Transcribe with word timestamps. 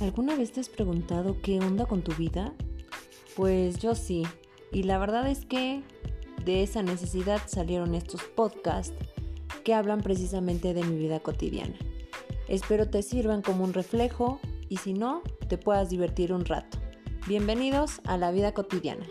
¿Alguna 0.00 0.34
vez 0.34 0.52
te 0.52 0.60
has 0.60 0.70
preguntado 0.70 1.36
qué 1.42 1.60
onda 1.60 1.84
con 1.84 2.00
tu 2.00 2.12
vida? 2.14 2.54
Pues 3.36 3.78
yo 3.80 3.94
sí, 3.94 4.22
y 4.72 4.84
la 4.84 4.96
verdad 4.96 5.28
es 5.28 5.44
que 5.44 5.82
de 6.42 6.62
esa 6.62 6.82
necesidad 6.82 7.42
salieron 7.46 7.94
estos 7.94 8.22
podcasts 8.22 8.94
que 9.62 9.74
hablan 9.74 10.00
precisamente 10.00 10.72
de 10.72 10.84
mi 10.84 10.96
vida 10.96 11.20
cotidiana. 11.20 11.76
Espero 12.48 12.88
te 12.88 13.02
sirvan 13.02 13.42
como 13.42 13.62
un 13.62 13.74
reflejo 13.74 14.40
y 14.70 14.78
si 14.78 14.94
no, 14.94 15.22
te 15.48 15.58
puedas 15.58 15.90
divertir 15.90 16.32
un 16.32 16.46
rato. 16.46 16.78
Bienvenidos 17.28 18.00
a 18.04 18.16
la 18.16 18.30
vida 18.30 18.54
cotidiana. 18.54 19.06